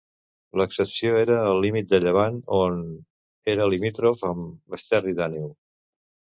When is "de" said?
1.91-1.99